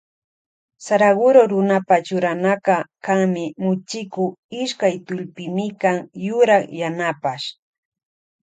[0.85, 4.25] Saraguro runapa churanaka kanmi muchiku
[4.61, 7.45] ishkay tullpimikan yurak yanapash.